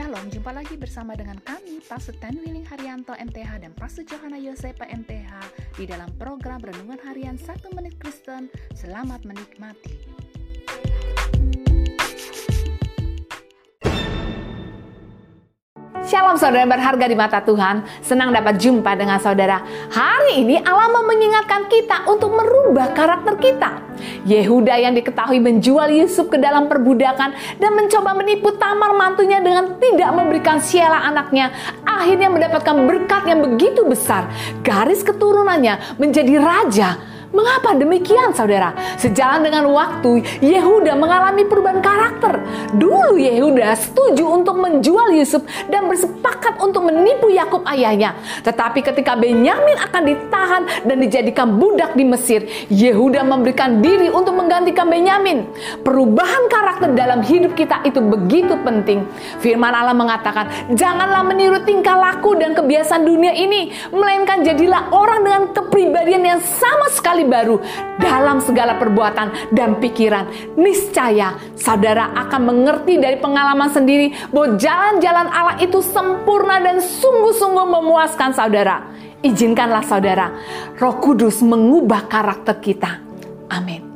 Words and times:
Shalom, 0.00 0.32
jumpa 0.32 0.56
lagi 0.56 0.80
bersama 0.80 1.12
dengan 1.12 1.36
kami, 1.44 1.76
Pastor 1.84 2.16
Ten 2.24 2.40
Willing 2.40 2.64
Haryanto 2.64 3.12
MTH 3.12 3.60
dan 3.60 3.76
Pastor 3.76 4.00
Johanna 4.08 4.40
Yosepa 4.40 4.88
MTH 4.88 5.28
di 5.76 5.84
dalam 5.84 6.08
program 6.16 6.56
Renungan 6.64 6.96
Harian 7.04 7.36
1 7.36 7.76
Menit 7.76 8.00
Kristen. 8.00 8.48
Selamat 8.72 9.28
menikmati. 9.28 10.00
Shalom 16.10 16.34
saudara 16.34 16.66
berharga 16.66 17.06
di 17.06 17.14
mata 17.14 17.38
Tuhan, 17.38 17.86
senang 18.02 18.34
dapat 18.34 18.58
jumpa 18.58 18.98
dengan 18.98 19.22
saudara. 19.22 19.62
Hari 19.94 20.42
ini 20.42 20.58
Allah 20.58 20.90
mau 20.90 21.06
mengingatkan 21.06 21.70
kita 21.70 22.02
untuk 22.10 22.34
merubah 22.34 22.90
karakter 22.90 23.38
kita. 23.38 23.78
Yehuda 24.26 24.74
yang 24.74 24.98
diketahui 24.98 25.38
menjual 25.38 25.86
Yusuf 25.86 26.26
ke 26.26 26.34
dalam 26.42 26.66
perbudakan 26.66 27.62
dan 27.62 27.70
mencoba 27.78 28.10
menipu 28.18 28.50
Tamar 28.58 28.90
mantunya 28.90 29.38
dengan 29.38 29.78
tidak 29.78 30.10
memberikan 30.10 30.58
Siela 30.58 30.98
anaknya, 30.98 31.54
akhirnya 31.86 32.26
mendapatkan 32.26 32.74
berkat 32.90 33.30
yang 33.30 33.46
begitu 33.46 33.86
besar. 33.86 34.26
Garis 34.66 35.06
keturunannya 35.06 35.94
menjadi 35.94 36.42
raja 36.42 37.09
Mengapa 37.30 37.78
demikian 37.78 38.34
saudara? 38.34 38.74
Sejalan 38.98 39.46
dengan 39.46 39.70
waktu, 39.70 40.18
Yehuda 40.42 40.98
mengalami 40.98 41.46
perubahan 41.46 41.78
karakter. 41.78 42.42
Dulu 42.74 43.14
Yehuda 43.14 43.70
setuju 43.78 44.26
untuk 44.26 44.58
menjual 44.58 45.14
Yusuf 45.14 45.46
dan 45.70 45.86
bersepakat 45.86 46.58
untuk 46.58 46.90
menipu 46.90 47.30
Yakub 47.30 47.62
ayahnya. 47.70 48.18
Tetapi 48.42 48.82
ketika 48.82 49.14
Benyamin 49.14 49.78
akan 49.78 50.02
ditahan 50.10 50.62
dan 50.82 50.96
dijadikan 50.98 51.54
budak 51.54 51.94
di 51.94 52.02
Mesir, 52.02 52.50
Yehuda 52.66 53.22
memberikan 53.22 53.78
diri 53.78 54.10
untuk 54.10 54.34
menggantikan 54.34 54.90
Benyamin. 54.90 55.46
Perubahan 55.86 56.50
karakter 56.50 56.98
dalam 56.98 57.22
hidup 57.22 57.54
kita 57.54 57.86
itu 57.86 58.02
begitu 58.02 58.58
penting. 58.66 59.06
Firman 59.38 59.70
Allah 59.70 59.94
mengatakan, 59.94 60.74
janganlah 60.74 61.22
meniru 61.22 61.62
tingkah 61.62 61.94
laku 61.94 62.34
dan 62.34 62.58
kebiasaan 62.58 63.06
dunia 63.06 63.30
ini, 63.38 63.70
melainkan 63.94 64.42
jadilah 64.42 64.90
orang 64.90 65.22
dengan 65.22 65.42
kepribadian 65.54 66.22
yang 66.26 66.40
sama 66.42 66.90
sekali 66.90 67.19
baru 67.26 67.58
dalam 67.98 68.38
segala 68.40 68.78
perbuatan 68.78 69.52
dan 69.52 69.76
pikiran. 69.82 70.56
Niscaya 70.56 71.36
saudara 71.58 72.14
akan 72.14 72.40
mengerti 72.54 72.96
dari 72.96 73.18
pengalaman 73.18 73.68
sendiri 73.72 74.14
bahwa 74.30 74.56
jalan-jalan 74.60 75.28
Allah 75.28 75.56
itu 75.58 75.82
sempurna 75.82 76.62
dan 76.62 76.78
sungguh-sungguh 76.78 77.66
memuaskan 77.66 78.30
saudara. 78.32 78.86
Izinkanlah 79.20 79.84
saudara, 79.84 80.32
Roh 80.80 80.96
Kudus 80.96 81.44
mengubah 81.44 82.08
karakter 82.08 82.56
kita. 82.56 83.04
Amin. 83.52 83.89